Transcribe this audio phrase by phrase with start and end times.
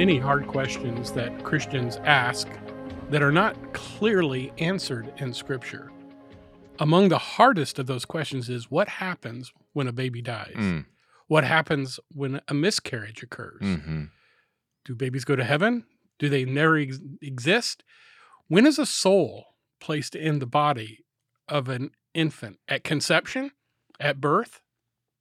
[0.00, 2.48] many hard questions that Christians ask
[3.10, 5.92] that are not clearly answered in Scripture.
[6.78, 10.54] Among the hardest of those questions is what happens when a baby dies?
[10.56, 10.86] Mm.
[11.26, 13.60] What happens when a miscarriage occurs?
[13.60, 14.04] hmm
[14.86, 15.84] Do babies go to heaven?
[16.18, 17.84] Do they never ex- exist?
[18.48, 19.48] When is a soul
[19.80, 21.04] placed in the body
[21.46, 22.58] of an infant?
[22.68, 23.50] At conception?
[24.00, 24.62] At birth?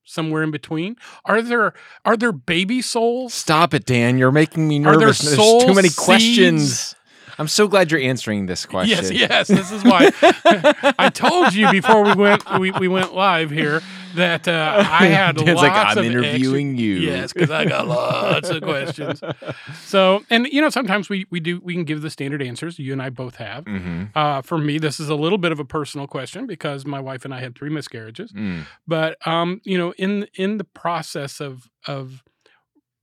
[0.10, 0.96] Somewhere in between?
[1.26, 1.74] Are there
[2.04, 3.32] are there baby souls?
[3.32, 4.18] Stop it, Dan.
[4.18, 5.20] You're making me Are there nervous.
[5.20, 5.96] There's too many seeds?
[5.96, 6.96] questions.
[7.38, 8.98] I'm so glad you're answering this question.
[8.98, 9.48] Yes, yes.
[9.48, 10.10] This is why
[11.00, 13.82] I told you before we went we, we went live here
[14.16, 16.94] that uh, I had lots like, I'm of interviewing extra- you.
[16.96, 19.22] Yes, because I got lots of questions.
[19.86, 22.78] So, and you know, sometimes we we do we can give the standard answers.
[22.78, 23.66] You and I both have.
[23.66, 27.00] hmm Uh, for me, this is a little bit of a personal question because my
[27.00, 28.32] wife and I had three miscarriages.
[28.32, 28.66] Mm.
[28.88, 32.24] But um, you know, in in the process of of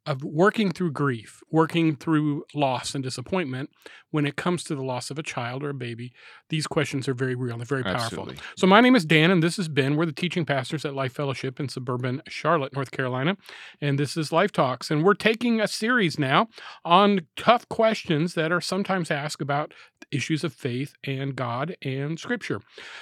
[0.07, 3.71] of working through grief, working through loss and disappointment,
[4.11, 6.13] when it comes to the loss of a child or a baby,
[6.49, 7.57] these questions are very real.
[7.57, 8.05] They're very powerful.
[8.05, 8.37] Absolutely.
[8.57, 9.97] So my name is Dan, and this is Ben.
[9.97, 13.37] We're the teaching pastors at Life Fellowship in suburban Charlotte, North Carolina,
[13.81, 14.91] and this is Life Talks.
[14.91, 16.49] And we're taking a series now
[16.85, 19.75] on tough questions that are sometimes asked about
[20.11, 22.61] issues of faith and God and Scripture.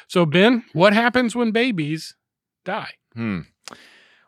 [0.09, 2.17] So Ben, what happens when babies
[2.65, 2.95] die?
[3.15, 3.41] Hmm.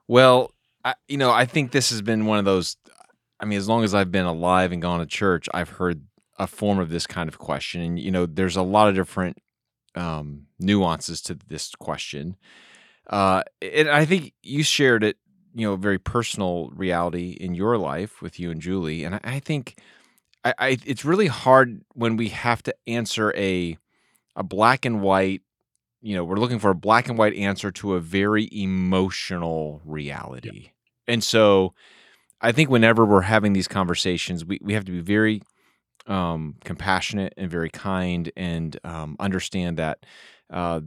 [0.08, 0.52] Well,
[0.86, 2.76] I, you know, I think this has been one of those.
[3.40, 6.02] I mean, as long as I've been alive and gone to church, I've heard
[6.38, 9.36] a form of this kind of question, and you know, there's a lot of different
[9.96, 12.36] um, nuances to this question.
[13.10, 15.16] Uh, and I think you shared it,
[15.54, 19.20] you know, a very personal reality in your life with you and Julie, and I,
[19.24, 19.80] I think
[20.44, 23.76] I, I it's really hard when we have to answer a
[24.36, 25.42] a black and white
[26.00, 30.70] you know we're looking for a black and white answer to a very emotional reality
[31.08, 31.74] and so
[32.40, 35.42] i think whenever we're having these conversations we, we have to be very
[36.06, 39.98] um, compassionate and very kind and um, understand that
[40.52, 40.80] uh,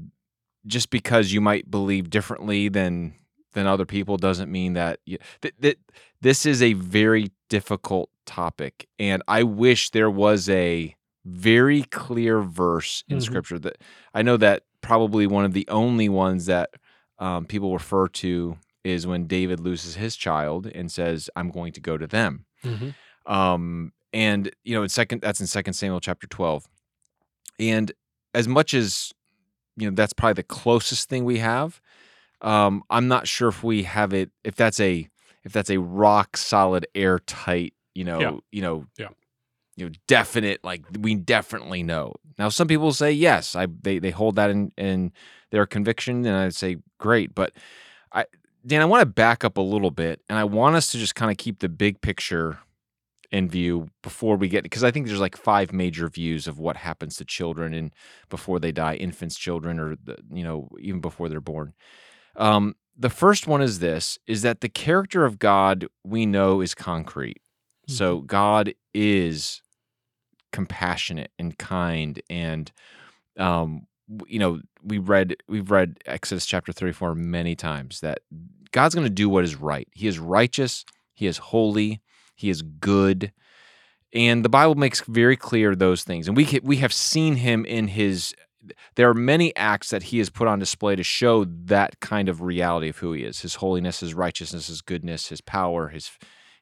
[0.65, 3.13] just because you might believe differently than
[3.53, 5.79] than other people doesn't mean that you, th- th-
[6.21, 13.03] this is a very difficult topic and i wish there was a very clear verse
[13.09, 13.23] in Mhm.
[13.23, 13.77] scripture that
[14.13, 16.69] i know that probably one of the only ones that
[17.17, 18.55] um, people refer to
[18.89, 22.45] is when david loses his child and says i'm going to go to them
[23.25, 26.67] um and you know in second that's in second samuel chapter 12
[27.59, 27.91] and
[28.33, 29.13] as much as
[29.77, 31.79] you know that's probably the closest thing we have
[32.41, 35.07] um i'm not sure if we have it if that's a
[35.43, 38.31] if that's a rock solid airtight you know Yeah.
[38.51, 39.09] you know Yeah.
[39.77, 44.11] you know definite like we definitely know now some people say yes i they they
[44.11, 45.11] hold that in in
[45.51, 47.59] their conviction and i'd say great but i
[48.65, 51.15] dan i want to back up a little bit and i want us to just
[51.15, 52.59] kind of keep the big picture
[53.31, 56.77] in view before we get because I think there's like five major views of what
[56.77, 57.93] happens to children and
[58.29, 61.73] before they die, infants, children, or the, you know even before they're born.
[62.35, 66.73] Um, the first one is this: is that the character of God we know is
[66.73, 67.41] concrete.
[67.87, 69.61] So God is
[70.51, 72.71] compassionate and kind, and
[73.37, 73.85] um,
[74.27, 78.19] you know we read we've read Exodus chapter 34 many times that
[78.71, 79.87] God's going to do what is right.
[79.93, 80.85] He is righteous.
[81.13, 82.01] He is holy.
[82.35, 83.31] He is good.
[84.13, 86.27] And the Bible makes very clear those things.
[86.27, 88.33] And we we have seen him in his
[88.95, 92.41] there are many acts that he has put on display to show that kind of
[92.41, 93.41] reality of who he is.
[93.41, 96.11] His holiness, his righteousness, his goodness, his power, his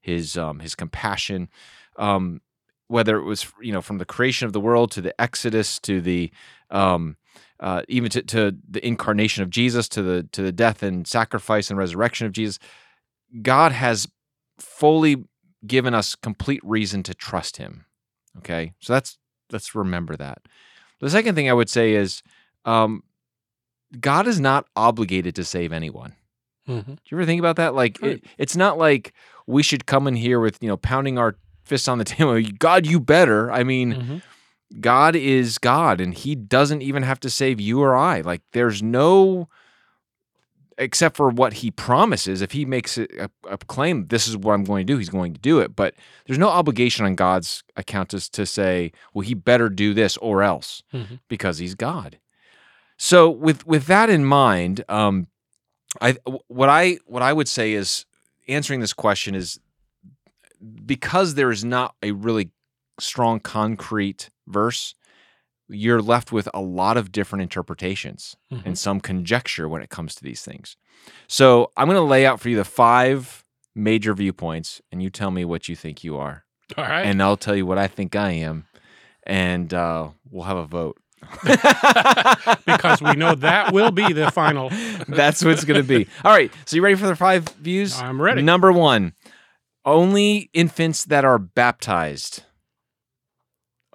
[0.02, 1.50] his um his compassion.
[1.97, 2.41] Um
[2.90, 6.02] whether it was you know from the creation of the world to the exodus to
[6.02, 6.31] the
[6.69, 7.18] um
[7.59, 11.70] uh, even to, to the incarnation of Jesus, to the to the death and sacrifice
[11.70, 12.59] and resurrection of Jesus,
[13.42, 14.08] God has
[14.59, 15.24] fully
[15.66, 17.86] given us complete reason to trust Him.
[18.38, 19.18] Okay, so that's
[19.52, 20.40] let's remember that.
[21.00, 22.22] The second thing I would say is,
[22.66, 23.03] um,
[24.00, 26.13] God is not obligated to save anyone.
[26.68, 26.86] Mhm.
[26.86, 27.74] Do you ever think about that?
[27.75, 28.12] Like, Right.
[28.18, 29.13] it, it's not like
[29.45, 32.42] we should come in here with you know pounding our fists on the table.
[32.60, 33.51] God, you better.
[33.51, 34.22] I mean, Mhm.
[34.80, 38.22] God is God and he doesn't even have to save you or I.
[38.22, 39.48] Like there's no
[40.78, 42.42] except for what he promises.
[42.42, 45.34] If he makes a, a, claim, this is what I'm going to do, he's going
[45.34, 45.75] to do it.
[45.75, 45.96] But
[46.28, 50.44] there's no obligation on God's account to, to say, well, he better do this or
[50.44, 51.19] else Mhm.
[51.28, 52.19] because he's God.
[52.98, 55.28] So with with that in mind, um,
[56.02, 56.18] I
[56.48, 58.06] what I what I would say is
[58.48, 59.60] answering this question is
[60.86, 62.50] because there is not a really
[63.00, 64.95] strong concrete verse,
[65.69, 68.65] you're left with a lot of different interpretations Mhm.
[68.65, 70.77] and some conjecture when it comes to these things.
[71.27, 73.44] So I'm going to lay out for you the five
[73.75, 76.45] major viewpoints, and you tell me what you think you are.
[76.77, 77.03] All right.
[77.05, 78.65] and I'll tell you what I think I am,
[79.23, 80.97] and uh, we'll have a vote.
[82.65, 84.69] because we know that will be the final.
[85.07, 86.07] That's what it's going to be.
[86.23, 86.51] All right.
[86.65, 87.99] So you ready for the five views?
[87.99, 88.41] I'm ready.
[88.41, 89.13] Number one,
[89.85, 92.44] only infants that are baptized.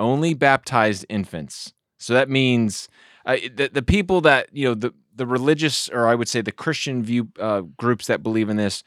[0.02, 1.72] Only baptized infants.
[1.98, 2.88] So that means
[3.24, 6.52] uh, the the people that you know the the religious or I would say the
[6.52, 8.82] Christian view uh, groups that believe in this,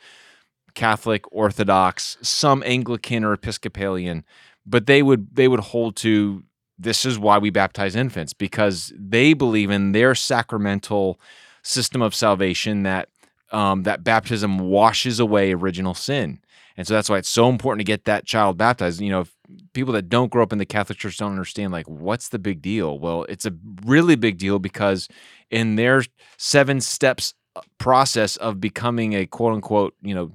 [0.73, 4.25] Catholic, Orthodox, some Anglican or Episcopalian,
[4.65, 6.43] but they would they would hold to
[6.77, 11.19] this is why we baptize infants because they believe in their sacramental
[11.63, 13.07] system of salvation that
[13.51, 16.39] um, that baptism washes away original sin.
[16.75, 18.99] And so that's why it's so important to get that child baptized.
[18.99, 19.34] You know, if
[19.73, 22.61] people that don't grow up in the Catholic Church don't understand, like, what's the big
[22.61, 22.99] deal?
[22.99, 23.53] Well, it's a
[23.83, 25.07] really big deal because
[25.49, 26.03] in their
[26.37, 30.31] seven steps uh, process of becoming a quote unquote, you know,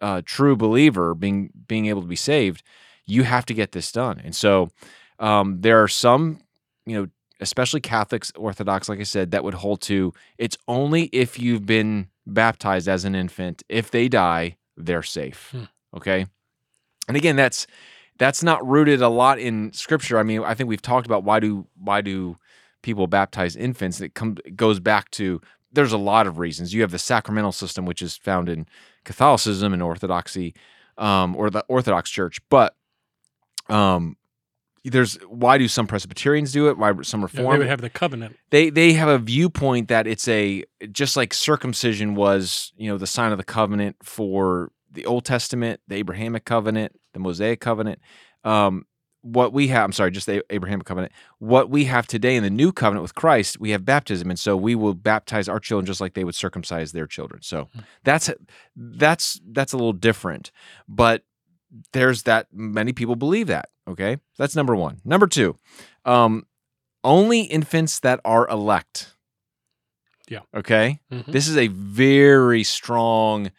[0.00, 2.62] uh, true believer, being being able to be saved,
[3.06, 4.20] you have to get this done.
[4.24, 4.70] And so
[5.18, 6.40] um, there are some,
[6.86, 7.08] you know,
[7.40, 12.08] especially Catholics, Orthodox, like I said, that would hold to it's only if you've been
[12.26, 13.62] baptized as an infant.
[13.68, 15.50] If they die, they're safe.
[15.52, 15.64] Hmm.
[15.96, 16.26] Okay.
[17.08, 17.66] And again, that's
[18.20, 20.18] that's not rooted a lot in scripture.
[20.18, 22.36] I mean, I think we've talked about why do why do
[22.82, 24.00] people baptize infants?
[24.00, 25.40] It comes it goes back to
[25.72, 26.74] there's a lot of reasons.
[26.74, 28.66] You have the sacramental system, which is found in
[29.04, 30.54] Catholicism and Orthodoxy,
[30.98, 32.76] um, or the Orthodox Church, but
[33.68, 34.16] um,
[34.84, 36.76] there's why do some Presbyterians do it?
[36.76, 37.52] Why some Yeah, Reform?
[37.54, 38.36] they would have the covenant.
[38.50, 43.06] they they have a viewpoint that it's a just like circumcision was you know the
[43.06, 48.00] sign of the covenant for the Old Testament, the Abrahamic covenant, the Mosaic covenant.
[48.44, 48.86] Um,
[49.22, 51.12] what we have, I'm sorry, just the Abrahamic covenant.
[51.38, 54.56] What we have today in the new covenant with Christ, we have baptism, and so
[54.56, 57.42] we will baptize our children just like they would circumcise their children.
[57.42, 57.68] So
[58.02, 58.30] that's
[58.74, 60.50] that's that's a little different,
[60.88, 61.24] but
[61.92, 63.68] there's that many people believe that.
[63.86, 65.02] Okay, that's number one.
[65.04, 65.56] Number two,
[66.06, 66.46] um,
[67.04, 69.14] only infants that are elect.
[70.30, 70.40] Yeah.
[70.54, 71.00] Okay.
[71.12, 71.26] Mhm.
[71.26, 73.50] This is a very strong,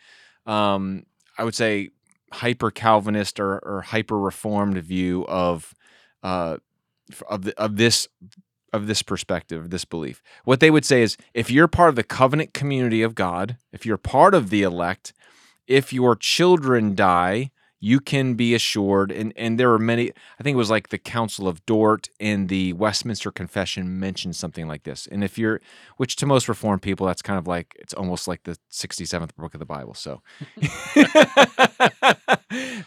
[0.47, 1.05] um,
[1.37, 1.89] I would say,
[2.33, 5.73] hyper Calvinist or, or hyper Reformed view of,
[6.23, 6.57] uh,
[7.27, 8.07] of the, of this
[8.73, 10.21] of this perspective, this belief.
[10.45, 13.85] What they would say is, if you're part of the covenant community of God, if
[13.85, 15.13] you're part of the elect,
[15.67, 17.51] if your children die,
[17.83, 20.97] you can be assured and and there are many i think it was like the
[20.99, 25.59] council of dort and the westminster confession mentioned something like this and if you're
[25.97, 29.55] which to most reformed people that's kind of like it's almost like the 67th book
[29.55, 30.21] of the bible so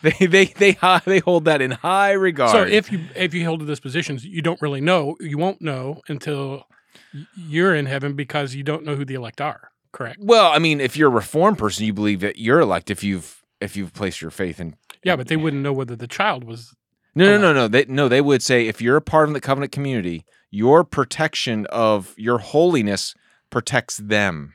[0.03, 0.77] they they they
[1.07, 4.19] they hold that in high regard So if you if you hold to this position,
[4.23, 5.17] you don't really know.
[5.21, 6.67] You won't know until
[7.35, 9.71] you're in heaven because you don't know who the elect are.
[9.93, 10.19] Correct.
[10.21, 13.45] well i mean if you're a reformed person you believe that you're elect if you've
[13.61, 14.75] if you've placed your faith in
[15.05, 16.75] Yeah, but they wouldn't know whether the child was.
[17.15, 17.69] No, no, no, no.
[17.69, 21.67] They no, they would say if you're a part of the covenant community, your protection
[21.67, 23.15] of your holiness
[23.51, 24.55] protects them.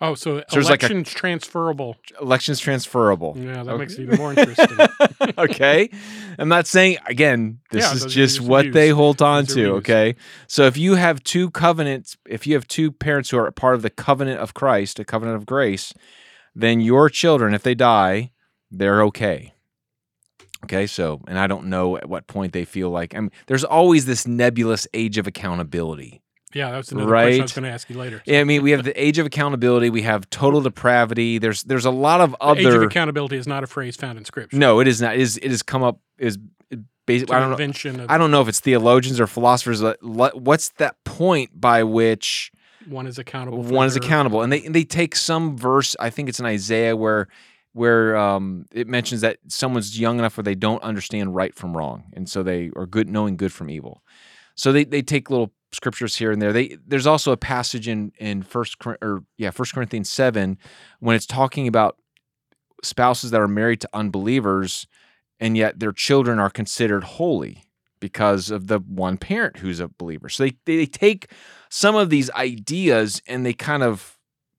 [0.00, 1.96] Oh, so, So there's like a- election's transferable.
[2.20, 3.34] Election's transferable.
[3.36, 3.76] Yeah, that Okay.
[3.78, 4.78] makes it even more interesting.
[5.38, 5.90] okay.
[6.38, 8.74] I'm not saying again, this Yeah, is just what views.
[8.74, 10.14] they hold on Those to, okay?
[10.46, 13.74] So if you have two covenants, if you have two parents who are a part
[13.74, 15.92] of the covenant of Christ, a covenant of grace,
[16.54, 18.30] then your children if they die,
[18.70, 19.52] they're okay.
[20.64, 23.64] Okay, so and I don't know at what point they feel like I mean there's
[23.64, 26.22] always this nebulous age of accountability.
[26.54, 28.22] Yeah, that's another question I was going to ask you later.
[28.24, 29.90] Yeah, I mean, we have the age of accountability.
[29.90, 31.38] We have total depravity.
[31.38, 32.84] There's there's a lot of The Age of other.
[32.84, 34.56] accountability is not a phrase found in Scripture.
[34.56, 35.14] no, it is not.
[35.14, 36.38] It is it has come up is
[37.06, 37.36] basically.
[37.36, 38.04] I don't know.
[38.04, 39.82] of I don't know if it's theologians or philosophers.
[40.00, 42.50] What's that point by which
[42.86, 43.62] one is accountable.
[43.62, 44.42] For one is accountable?
[44.42, 45.94] And they and they take some verse.
[46.00, 47.28] I think it's in Isaiah where
[47.72, 52.04] where um, it mentions that someone's young enough where they don't understand right from wrong,
[52.14, 54.02] and so they are good knowing good from evil.
[54.54, 56.52] So they they take little scriptures here and there.
[56.52, 60.58] They there's also a passage in in first or yeah First Corinthians seven
[61.00, 61.96] when it's talking about
[62.82, 64.86] spouses that are married to unbelievers
[65.40, 67.64] and yet their children are considered holy
[68.00, 70.28] because of the one parent who's a believer.
[70.28, 71.30] So they they take
[71.68, 74.17] some of these ideas and they kind of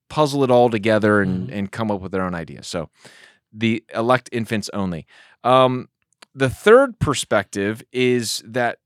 [0.09, 1.53] puzzle it all together and Mhm.
[1.57, 2.67] and come up with their own ideas.
[2.67, 2.89] So
[3.53, 5.05] the elect infants only.
[5.43, 5.89] Um,
[6.35, 8.79] the third perspective is that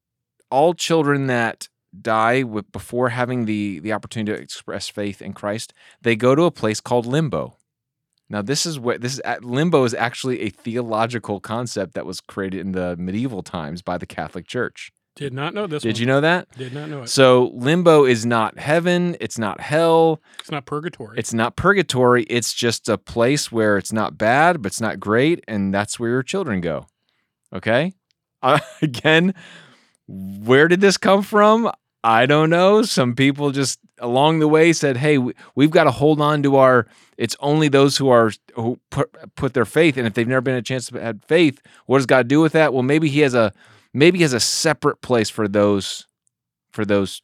[0.50, 1.68] all children that
[2.02, 6.44] die with, before having the the opportunity to express faith in Christ, they go to
[6.44, 7.58] a place called limbo.
[8.30, 9.22] Now, this is what this is.
[9.42, 14.06] Limbo is actually a theological concept that was created in the medieval times by the
[14.08, 14.92] Catholic Church.
[15.16, 15.84] Did not know this.
[15.84, 16.00] Did one.
[16.00, 16.48] you know that?
[16.58, 17.08] Did not know it.
[17.08, 19.16] So, limbo is not heaven.
[19.20, 20.22] It's not hell.
[20.40, 21.20] It's not purgatory.
[21.20, 22.24] It's not purgatory.
[22.24, 26.10] It's just a place where it's not bad, but it's not great, and that's where
[26.10, 26.88] your children go.
[27.54, 27.94] Okay.
[28.42, 29.36] Uh, again,
[30.08, 31.72] where did this come from?
[32.04, 32.82] I don't know.
[32.82, 36.58] Some people just along the way said, "Hey, we, we've got to hold on to
[36.58, 36.88] our.
[37.18, 40.56] It's only those who are who put put their faith, and if they've never been
[40.56, 42.74] a chance to have faith, what does God do with that?
[42.74, 43.54] Well, maybe He has a
[43.94, 46.08] maybe has a separate place for those
[46.72, 47.22] for those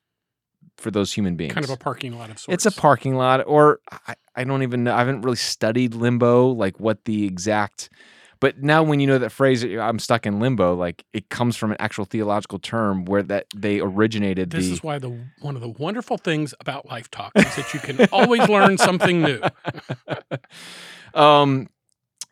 [0.78, 1.54] for those human beings.
[1.54, 2.66] Kind of a parking lot of sorts.
[2.66, 4.94] It's a parking lot, or I, I don't even know.
[4.94, 7.90] I haven't really studied limbo, like what the exact.
[8.42, 11.72] But now, when you know that phrase, "I'm stuck in limbo," like it comes from
[11.72, 14.52] an actual theological term where that they originated.
[14.52, 17.74] This the, is why the one of the wonderful things about Life Talk is that
[17.74, 19.42] you can always learn something new.
[21.14, 21.68] um,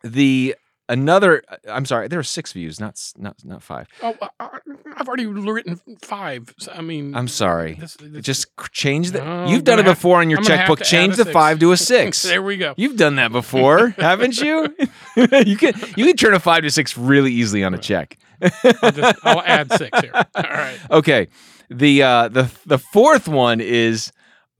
[0.02, 0.56] the
[0.88, 1.42] another.
[1.48, 3.86] Uh, I'm sorry, there are six views, not not not five.
[4.02, 4.58] Oh, I-
[4.96, 6.52] I've already written five.
[6.58, 7.74] so, I mean, I'm sorry.
[7.74, 9.24] this- this- Just change the.
[9.24, 10.82] No, you've done it before on your I'm checkbook.
[10.82, 11.32] Change the six.
[11.32, 12.22] five to a six.
[12.22, 12.74] there we go.
[12.76, 14.74] You've done that before, haven't you?
[15.16, 18.18] you can you can turn a five to six really easily on a check.
[18.40, 20.12] I'll, just, I'll add six here.
[20.14, 20.78] All right.
[20.90, 21.28] Okay.
[21.70, 24.10] The uh the the fourth one is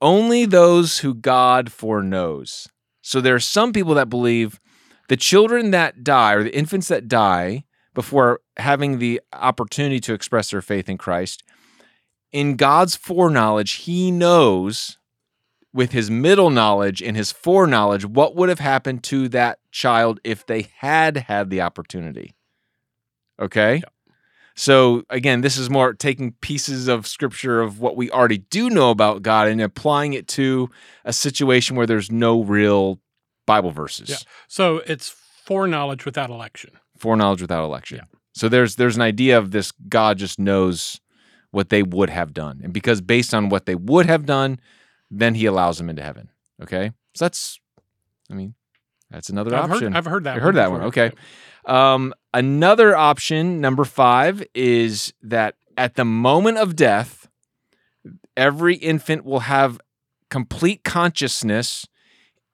[0.01, 2.67] only those who God foreknows.
[3.01, 4.59] So there are some people that believe
[5.09, 10.51] the children that die or the infants that die before having the opportunity to express
[10.51, 11.43] their faith in Christ,
[12.31, 14.97] in God's foreknowledge, he knows
[15.73, 20.45] with his middle knowledge and his foreknowledge what would have happened to that child if
[20.45, 22.35] they had had the opportunity.
[23.39, 23.81] Okay?
[24.55, 28.91] So again, this is more taking pieces of scripture of what we already do know
[28.91, 30.69] about God and applying it to
[31.03, 32.99] a situation where there's no real
[33.49, 34.09] Bible verses.
[34.09, 34.17] Yeah.
[34.47, 36.71] So it's foreknowledge without election.
[36.99, 37.97] Foreknowledge without election.
[37.97, 38.19] Yeah.
[38.33, 41.01] So there's there's an idea of this God just knows
[41.51, 42.61] what they would have done.
[42.63, 44.59] And because based on what they would have done,
[45.09, 46.29] then he allows them into heaven.
[46.61, 46.91] Okay?
[47.15, 47.59] So that's
[48.29, 48.53] I mean,
[49.09, 49.93] that's another I've option.
[49.93, 50.35] heard, I've heard that.
[50.35, 51.11] You heard that one, okay.
[51.65, 57.27] Um, another option, number five, is that at the moment of death,
[58.37, 59.81] every infant will have
[60.29, 61.87] complete consciousness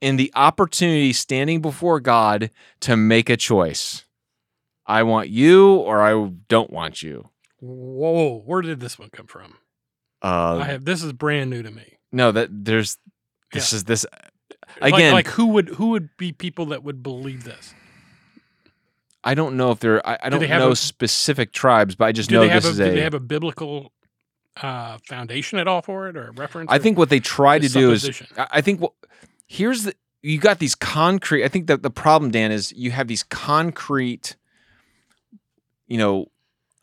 [0.05, 4.05] in the opportunity standing before God to make a choice.
[4.85, 7.29] I want you or I don't want you.
[7.59, 9.55] Whoa, where did this one come from?
[10.21, 11.97] Uh, I have this is brand new to me.
[12.11, 12.97] no, that there's
[13.51, 14.05] this is this
[14.79, 15.13] again.
[15.13, 17.73] like, who would who would be people that would believe this?
[19.23, 20.07] I don't know if there.
[20.07, 22.61] I, I Do don't know a- specific tribes, but I just Do know they have
[22.61, 22.91] this a is do a.
[22.91, 23.91] they have a biblical
[24.61, 26.71] uh, foundation at all for it or a reference?
[26.71, 28.21] I think what they try to do is?
[28.37, 28.93] I think what
[29.47, 31.43] here's the you got these concrete.
[31.43, 34.35] I think that the problem, Dan, is you have these concrete,
[35.87, 36.27] you know,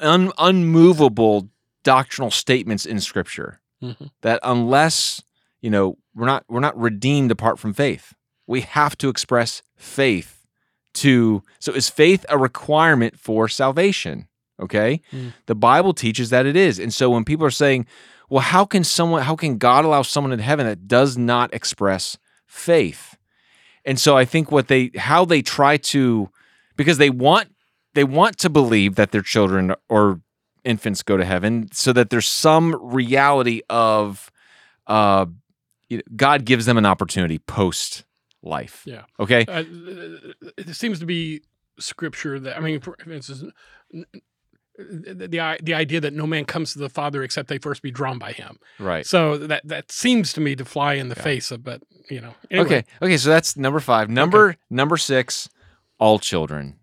[0.01, 1.49] un, unmovable
[1.83, 4.11] doctrinal statements in Scripture Mhm.
[4.21, 5.23] that unless
[5.61, 8.15] you know we're not we're not redeemed apart from faith,
[8.47, 10.47] we have to express faith
[10.95, 11.43] to.
[11.59, 14.29] So is faith a requirement for salvation?
[14.61, 15.33] Okay, Mm.
[15.47, 17.87] the Bible teaches that it is, and so when people are saying,
[18.29, 19.23] "Well, how can someone?
[19.23, 22.17] How can God allow someone in heaven that does not express
[22.53, 23.17] faith?"
[23.85, 26.31] And so I think what they how they try to
[26.77, 27.55] because they want
[27.95, 30.21] they want to believe that their children or
[30.65, 34.31] infants go to heaven so that there's some reality of
[34.87, 35.27] uh
[36.15, 38.05] God gives them an opportunity post
[38.43, 38.83] life.
[38.87, 39.03] Yeah.
[39.21, 39.45] Okay?
[39.47, 39.65] Uh,
[40.57, 41.43] it seems to be
[41.79, 43.45] scripture that I mean, for instance,
[44.91, 48.19] the the idea that no man comes to the Father except they first be drawn
[48.19, 48.59] by Him.
[48.79, 49.07] Right.
[49.07, 51.23] So that that seems to me to fly in the Yeah.
[51.23, 52.67] face of, but you know, anyway.
[52.67, 52.85] Okay.
[53.01, 54.11] Okay, so that's number 5.
[54.11, 55.49] Number number 6,
[55.99, 56.77] all children.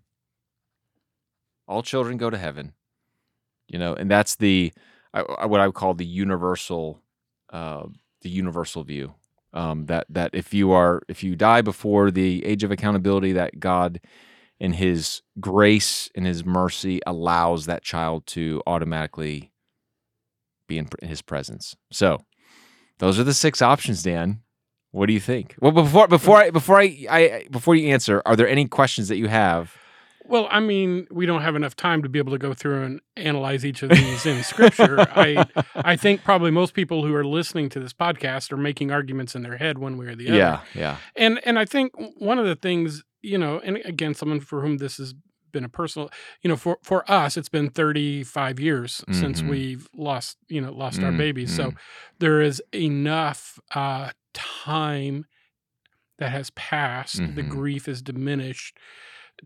[1.68, 2.74] All children go to heaven.
[3.68, 4.74] You know, and that's the
[5.13, 7.01] what I would call the universal
[7.51, 7.84] uh
[8.22, 9.13] the universal view.
[9.53, 13.60] Um that that if you are if you die before the age of accountability that
[13.60, 14.00] God
[14.60, 19.51] in his grace and his mercy allows that child to automatically
[20.68, 21.75] be in, his presence.
[21.92, 22.20] So,
[23.00, 24.42] those are the six options, Dan.
[24.92, 25.56] What do you think?
[25.62, 29.18] Well, before before I before I, I before you answer, are there any questions that
[29.18, 29.75] you have?
[30.25, 33.01] Well, I mean, we don't have enough time to be able to go through and
[33.18, 35.00] analyze each of these in scripture.
[35.00, 39.34] I I think probably most people who are listening to this podcast are making arguments
[39.36, 40.38] in their head one way or the other.
[40.38, 44.40] Yeah, yeah, And and I think one of the things, you know, and again, someone
[44.40, 45.14] for whom this has
[45.52, 46.10] been a personal,
[46.42, 49.50] you know, for for us, it's been 35 years since Mhm.
[49.50, 51.56] we've lost, you know, lost our Mm, babies.
[51.56, 51.74] So
[52.20, 55.26] there is enough uh, time
[56.20, 57.16] that has passed.
[57.36, 57.50] The Mhm.
[57.50, 58.78] grief is diminished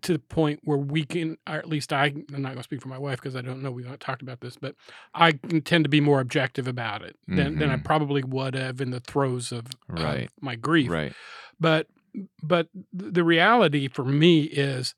[0.02, 2.82] to the point where we can, or at least I, I'm not going to speak
[2.82, 3.72] for my wife because I don't know.
[3.72, 4.76] We've not talked about this, but
[5.14, 7.84] I tend to be more objective about it than, than I Mhm.
[7.84, 9.68] probably would have in the throes of,
[10.26, 11.14] of my grief right.
[11.60, 11.88] but
[12.42, 14.94] but the reality for me is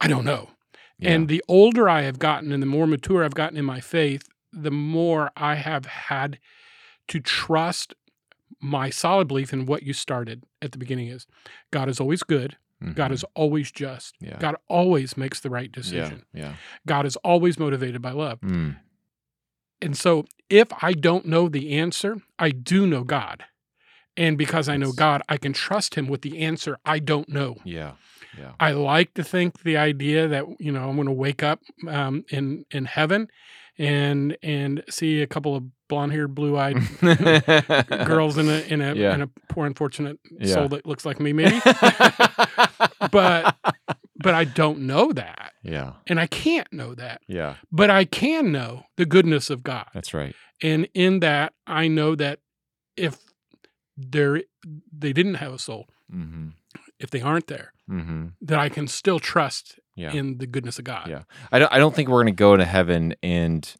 [0.00, 0.48] i don't know
[0.98, 1.12] Yeah.
[1.14, 4.28] And the older I have gotten and the more mature I've gotten in my faith,
[4.52, 6.38] the more I have had
[7.08, 7.94] to trust
[8.60, 11.26] my solid belief in what you started at the beginning is
[11.70, 12.56] God is always good.
[12.94, 13.14] God Mhm.
[13.14, 14.14] is always just.
[14.20, 14.36] Yeah.
[14.38, 15.80] God always makes the right Yeah.
[15.82, 16.24] decision.
[16.34, 16.56] Yeah.
[16.86, 18.38] God is always motivated by love.
[18.42, 18.76] Mm.
[19.80, 23.44] And so if I don't know the answer, I do know God.
[24.20, 27.56] And because I know God, I can trust him with the answer I don't know.
[27.64, 27.92] Yeah.
[28.38, 28.52] Yeah.
[28.60, 32.24] I like to think the idea that you know I'm going to wake up um,
[32.30, 33.28] in in heaven
[33.78, 36.76] and and see a couple of blonde haired, blue eyed
[38.06, 39.14] girls in a in a Yeah.
[39.14, 40.54] in a poor unfortunate Yeah.
[40.54, 41.60] soul that looks like me, maybe.
[43.10, 43.56] But-
[44.22, 45.92] but I don't know that, yeah.
[46.06, 47.22] and I can't know that.
[47.26, 47.54] Yeah.
[47.72, 50.34] But I can know the goodness of God, That's right.
[50.62, 52.40] and in that I know that
[52.98, 53.16] if
[54.10, 54.42] there
[54.92, 56.48] they didn't have a soul, Mm-hmm.
[56.98, 58.26] if they aren't there, Mm-hmm.
[58.42, 60.12] that I can still trust Yeah.
[60.12, 61.06] in the goodness of God.
[61.08, 61.22] Yeah.
[61.52, 61.72] I don't.
[61.72, 63.72] I don't think we're gonna go to heaven and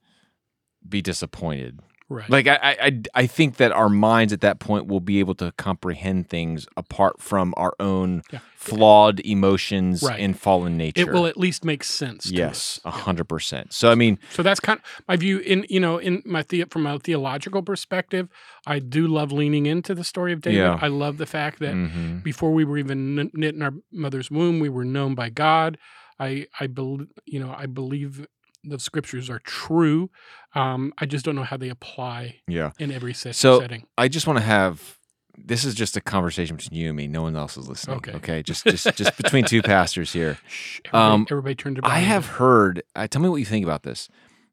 [0.89, 1.81] be disappointed.
[2.11, 2.29] Right.
[2.29, 5.53] Like I, I, I- think that our minds at that point will be able to
[5.53, 8.41] comprehend things apart from our own Yeah.
[8.57, 10.19] flawed emotions Right.
[10.21, 11.01] and fallen nature.
[11.03, 12.27] it will at least make sense.
[12.31, 12.93] Yes, us.
[12.93, 13.03] a Yeah.
[13.05, 13.73] hundred percent.
[13.73, 15.39] So I mean, So that's kind of my view.
[15.39, 18.29] In you know, in my the, from a theological perspective,
[18.67, 20.59] I do love leaning into the story of David.
[20.59, 20.79] Yeah.
[20.83, 24.59] I love the fact that mhm, before we were even knit in our mother's womb,
[24.59, 25.79] we were known by God.
[26.19, 28.27] I I believe you know I believe
[28.65, 30.11] the scriptures are true.
[30.55, 32.73] Um, I just don't know how they apply yeah.
[32.79, 33.87] in every set, So- setting.
[33.97, 34.97] I just want to have.
[35.43, 37.07] This is just a conversation between you and me.
[37.07, 37.97] No one else is listening.
[37.99, 38.13] Okay.
[38.13, 38.43] Okay.
[38.43, 40.39] Just, just, just between two pastors here.
[40.47, 41.81] Shh, everybody, um, everybody turn to.
[41.83, 42.83] I have heard.
[42.95, 44.09] Uh, tell me what you think about this.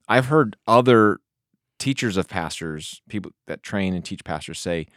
[0.07, 1.19] I've heard other
[1.77, 4.87] teachers of pastors, people that train and teach pastors, say,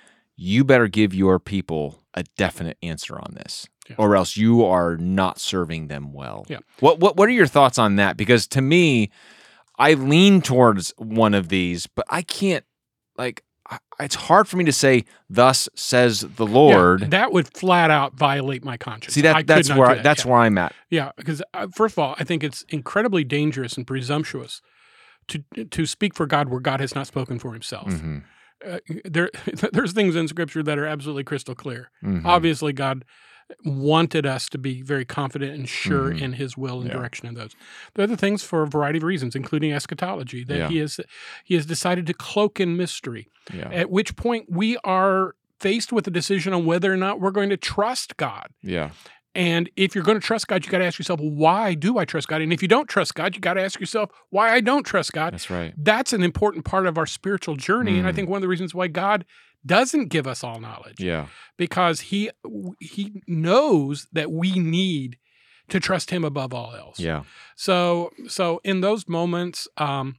[0.42, 3.96] "You better give your people a definite answer on this, Yeah.
[3.98, 6.58] or else you are not serving them well." Yeah.
[6.80, 8.16] What What What are your thoughts on that?
[8.16, 9.10] Because to me,
[9.78, 12.64] I lean towards one of these, but I can't.
[13.16, 17.54] Like, I, it's hard for me to say, "Thus says the Yeah, Lord." that would
[17.54, 19.14] flat out violate my conscience.
[19.14, 20.30] See that that's where I, that, that's yeah.
[20.30, 20.72] where I'm at.
[20.88, 24.62] Yeah, because uh, first of all, I think it's incredibly dangerous and presumptuous
[25.28, 27.88] to to speak for God where God has not spoken for Himself.
[27.88, 28.24] Mhm,
[28.66, 29.30] Uh, there,
[29.72, 31.90] there's things in Scripture that are absolutely crystal clear.
[32.04, 32.24] mhm.
[32.24, 33.04] Obviously, God
[33.64, 36.20] wanted us to be very confident and sure Mhm.
[36.20, 36.96] in His will and Yeah.
[36.96, 37.50] direction in those.
[37.94, 40.68] There are the other things for a variety of reasons, including eschatology, that Yeah.
[40.68, 41.00] He has
[41.44, 43.28] He has decided to cloak in mystery.
[43.52, 43.68] Yeah.
[43.72, 47.50] At which point we are faced with a decision on whether or not we're going
[47.50, 48.46] to trust God.
[48.62, 48.90] Yeah.
[49.40, 52.04] And if you're going to trust God, you got to ask yourself, why do I
[52.04, 52.42] trust God?
[52.42, 55.12] And if you don't trust God, you got to ask yourself, why I don't trust
[55.12, 55.32] God.
[55.32, 55.72] That's right.
[55.78, 57.98] That's an important part of our spiritual journey.
[57.98, 58.14] And I Mm.
[58.16, 59.24] think one of the reasons why God
[59.64, 61.26] doesn't give us all knowledge Yeah.
[61.56, 62.30] because he
[62.80, 65.16] he knows that we need
[65.68, 66.98] to trust him above all else.
[67.00, 67.22] Yeah.
[67.56, 70.16] So so in those moments, um,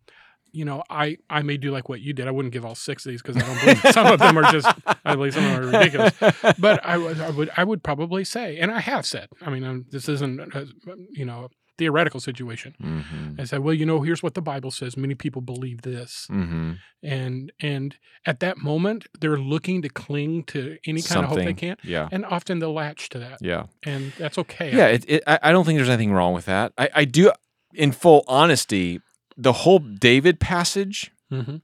[0.52, 2.28] you know, I I may do like what you did.
[2.28, 4.52] I wouldn't give all six of these because I don't believe some of them are
[4.52, 4.68] just
[5.06, 6.14] I believe some of them are ridiculous.
[6.60, 9.64] But I would I would I would probably say, and I have said, I mean,
[9.64, 10.68] um, this isn't a,
[11.12, 12.76] you know a theoretical situation.
[12.80, 14.96] hmm I said, well, you know, here's what the Bible says.
[14.98, 20.78] Many people believe this, hmm and and at that moment, they're looking to cling to
[20.86, 22.08] any kind of hope they can, Yeah.
[22.12, 23.64] and often they'll latch to that, Yeah.
[23.84, 24.76] and that's okay.
[24.76, 24.88] Yeah.
[24.88, 26.74] It, it, I, I don't think there's anything wrong with that.
[26.78, 27.32] I, I do,
[27.74, 29.00] in full honesty,
[29.42, 31.58] the whole David passage hmm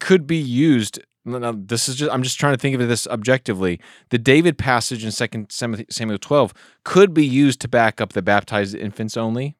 [0.00, 0.98] could be used.
[1.26, 3.78] no, no, this is just, I'm just trying to think of this objectively.
[4.08, 8.74] The David passage in Second Samuel 12 could be used to back up the baptized
[8.74, 9.56] infants only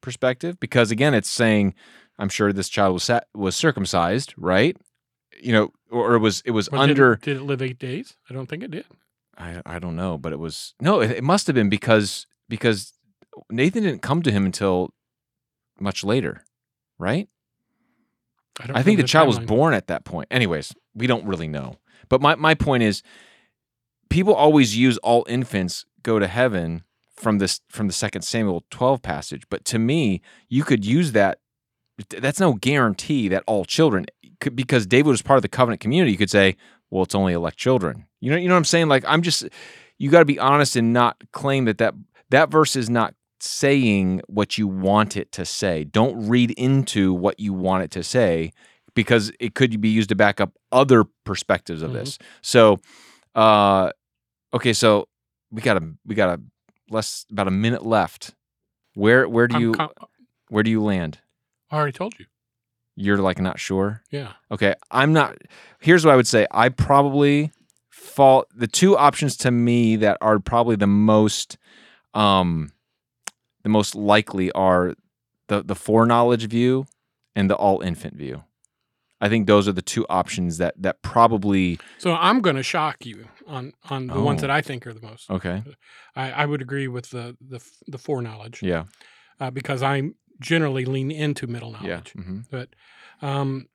[0.00, 1.74] perspective because, again, it's saying,
[2.18, 4.76] I'm sure this child was sa- was circumcised, right?
[5.40, 7.78] You know, or it was it was Well, did it- under Did, it live eight
[7.78, 8.16] days?
[8.28, 8.86] I don't think it did.
[9.38, 12.92] I, I don't know, but it was no, it, it must have been because because
[13.50, 14.90] Nathan didn't come to him until
[15.78, 16.44] much later,
[17.00, 17.28] right?
[18.60, 20.28] I, don't I think the child was born at that point.
[20.30, 21.76] Anyways, we don't really know.
[22.08, 23.02] But my, my point is
[24.10, 26.84] people always use all infants go to heaven
[27.14, 29.42] from this from the second Samuel 12 passage.
[29.48, 31.38] But to me, you could use that
[32.08, 34.06] that's no guarantee that all children
[34.54, 36.56] because David was part of the covenant community, you could say,
[36.88, 38.06] well, it's only elect children.
[38.20, 38.88] You know, you know what I'm saying?
[38.88, 39.48] Like I'm just
[39.98, 41.94] you got to be honest and not claim that that
[42.30, 45.84] that verse is not saying what you want it to say.
[45.84, 48.52] Don't read into what you want it to say
[48.94, 51.94] because it could be used to back up other perspectives of Mhm.
[51.94, 52.18] this.
[52.42, 52.80] So,
[53.34, 53.90] uh,
[54.52, 55.08] okay, so
[55.50, 56.42] we got a we got a
[56.90, 58.34] less about a minute left.
[58.94, 59.92] Where where do I'm you com-
[60.48, 61.20] where do you land?
[61.70, 62.26] I already told you.
[62.96, 64.02] You're like not sure.
[64.10, 64.32] Yeah.
[64.50, 65.36] Okay, I'm not.
[65.80, 66.46] Here's what I would say.
[66.50, 67.52] I probably
[67.88, 68.44] fall.
[68.54, 71.56] The two options to me that are probably the most,
[72.14, 72.72] um,
[73.62, 74.94] the most likely are
[75.48, 76.86] the the foreknowledge view
[77.34, 78.44] and the all infant view.
[79.22, 83.04] I think those are the two options that that probably So I'm going to shock
[83.04, 84.46] you on on the ones Oh.
[84.46, 85.30] that I think are the most.
[85.30, 85.62] okay.
[86.16, 88.84] I, I would agree with the the the foreknowledge Yeah.
[89.38, 91.80] uh, because I generally lean into middle Yeah.
[91.88, 92.12] knowledge.
[92.12, 92.68] hmm But
[93.20, 93.66] um,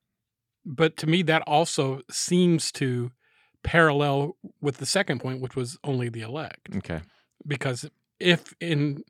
[0.65, 3.12] but to me that also seems to
[3.63, 6.69] parallel with the second point, which was only the elect.
[6.78, 7.02] Okay.
[7.45, 9.04] Because if in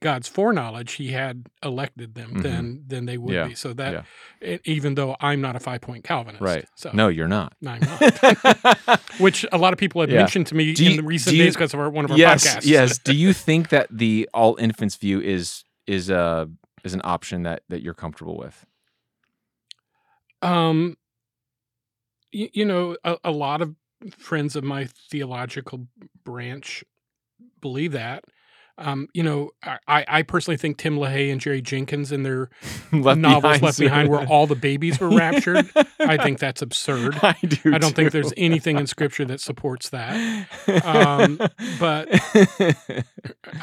[0.00, 2.42] God's foreknowledge He had elected them, Mhm.
[2.42, 3.54] then then they would Yeah, be.
[3.54, 4.04] So that
[4.42, 4.56] yeah.
[4.64, 6.66] even though I'm not a five point Calvinist, Right.
[6.76, 7.54] So No, you're not.
[7.66, 9.00] I'm not.
[9.18, 10.18] Which a lot of people have Yeah.
[10.18, 12.46] mentioned to me in the recent you- days because of our, one of our yes.
[12.46, 12.66] podcasts.
[12.66, 12.98] Yes.
[12.98, 16.48] Do you think that the all infants view is is a
[16.82, 18.64] is an option that that you're comfortable with?
[20.42, 20.96] Um,
[22.32, 23.74] you, you know, a, a lot of
[24.18, 25.86] friends of my theological
[26.24, 26.84] branch
[27.60, 28.24] believe that.
[28.76, 32.50] Um, you know, I, I personally think Tim LaHaye and Jerry Jenkins in their
[32.92, 35.70] Left novels Behind Left Behind, where all the babies were raptured.
[36.00, 37.18] I think that's absurd.
[37.22, 37.74] I do.
[37.74, 40.14] I don't think there's anything in Scripture that supports that.
[40.84, 41.38] Um,
[41.78, 42.08] but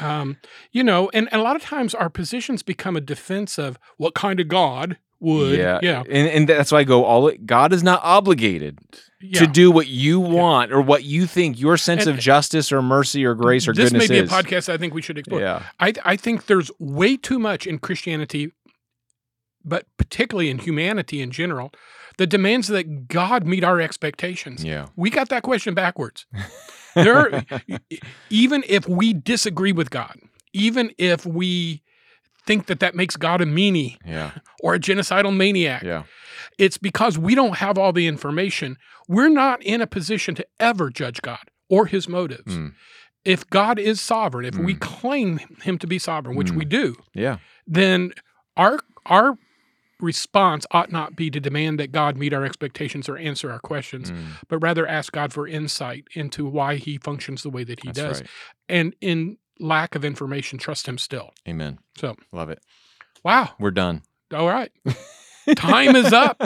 [0.00, 0.38] um,
[0.70, 4.14] you know, and, and a lot of times our positions become a defense of what
[4.14, 7.30] kind of God would, yeah, yeah, and, and that's why I go all.
[7.46, 8.78] God is not obligated
[9.20, 9.40] yeah.
[9.40, 12.82] to do what you want or what you think your sense And- of justice or
[12.82, 14.30] mercy or grace or this goodness may be is.
[14.30, 15.40] a podcast I think we should explore.
[15.40, 18.52] Yeah, I, I think there's way too much in Christianity,
[19.64, 21.72] but particularly in humanity in general,
[22.18, 24.64] that demands that God meet our expectations.
[24.64, 26.26] yeah, We got that question backwards.
[26.94, 27.42] There, are,
[28.30, 30.18] even if we disagree with God,
[30.52, 31.82] even if we
[32.46, 36.02] think that that makes God a meanie yeah, or a genocidal maniac, yeah.
[36.58, 38.76] it's because we don't have all the information.
[39.08, 42.56] We're not in a position to ever judge God or his motives.
[42.56, 42.74] Mm.
[43.24, 44.80] If God is sovereign, if we Mm.
[44.80, 46.56] claim him to be sovereign, which Mm.
[46.56, 48.12] we do, Yeah, then
[48.56, 49.36] our our
[50.00, 54.10] response ought not be to demand that God meet our expectations or answer our questions,
[54.10, 57.88] Mm, but rather ask God for insight into why he functions the way that he
[57.88, 58.20] that's does.
[58.22, 58.30] right.
[58.68, 61.30] And in lack of information, trust him still.
[61.48, 61.78] Amen.
[61.96, 62.60] So, Love it.
[63.24, 63.50] wow.
[63.58, 64.02] We're done.
[64.34, 64.72] All right.
[65.56, 66.38] Time is up.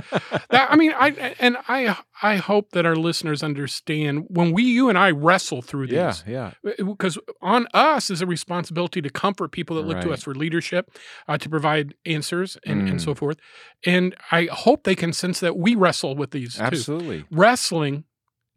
[0.48, 4.88] That, I mean, I and I I hope that our listeners understand when we you
[4.88, 9.52] and I wrestle through Yeah, these yeah, because on us is a responsibility to comfort
[9.52, 10.90] people that look to us for leadership,
[11.28, 13.04] uh, to provide answers and, and Mm.
[13.04, 13.38] so forth.
[13.84, 16.62] And I hope they can sense that we wrestle with these too.
[16.62, 17.24] absolutely.
[17.30, 18.04] Wrestling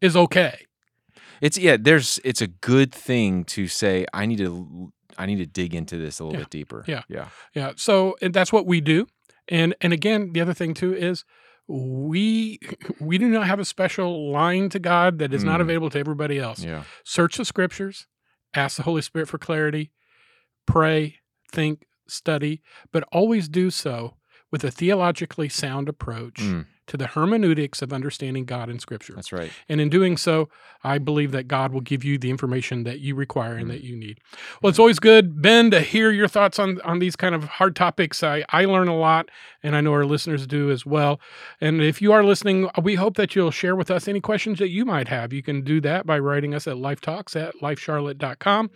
[0.00, 0.64] is okay.
[1.40, 1.76] It's yeah.
[1.80, 2.18] There's.
[2.24, 4.06] It's a good thing to say.
[4.12, 4.92] I need to.
[5.18, 6.44] I need to dig into this a little Yeah.
[6.44, 6.84] bit deeper.
[6.86, 7.02] Yeah.
[7.08, 7.28] Yeah.
[7.54, 7.72] Yeah.
[7.76, 9.06] So and that's what we do.
[9.48, 11.24] And and again, the other thing too is
[11.68, 12.58] we
[13.00, 15.62] we do not have a special line to God that is not Mm.
[15.62, 16.62] available to everybody else.
[16.62, 16.84] Yeah.
[17.04, 18.06] Search the scriptures,
[18.54, 19.90] ask the Holy Spirit for clarity,
[20.66, 21.16] pray,
[21.50, 24.16] think, study, but always do so
[24.50, 29.14] with a theologically sound approach Mm, to the hermeneutics of understanding God in scripture.
[29.14, 29.50] that's right.
[29.68, 30.48] And in doing so,
[30.84, 33.72] I believe that God will give you the information that you require and Mm.
[33.72, 34.18] that you need.
[34.60, 37.74] Well, it's always good, Ben, to hear your thoughts on, on these kind of hard
[37.74, 38.22] topics.
[38.22, 39.30] I, I learn a lot,
[39.62, 41.20] and I know our listeners do as well.
[41.60, 44.68] And if you are listening, we hope that you'll share with us any questions that
[44.70, 45.32] you might have.
[45.32, 48.70] You can do that by writing us at lifetalks at lifecharlotte.com.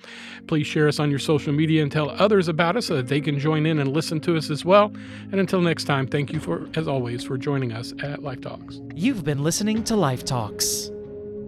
[0.47, 3.21] Please share us on your social media and tell others about us so that they
[3.21, 4.93] can join in and listen to us as well.
[5.33, 8.81] And until next time, thank you for, as always, for joining us at Life Talks.
[8.95, 10.91] You've been listening to Life Talks.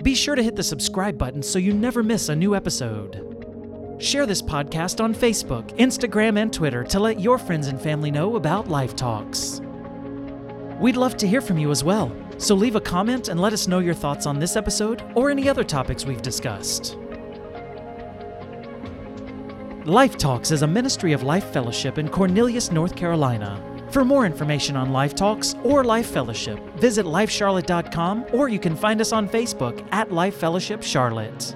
[0.03, 3.23] Be sure to hit the subscribe button so you never miss a new episode.
[3.99, 8.37] Share this podcast on Facebook, Instagram, and Twitter to let your friends and family know
[8.37, 9.61] about Life Talks.
[10.81, 13.67] We'd love to hear from you as well, so leave a comment and let us
[13.67, 16.99] know your thoughts on this episode or any other topics we've discussed.
[19.87, 23.76] Life Talks is a ministry of Life Fellowship in Cornelius, North Carolina.
[23.91, 29.01] For more information on Life Talks or Life Fellowship, visit lifecharlotte.com or you can find
[29.01, 31.55] us on Facebook at Life Fellowship Charlotte.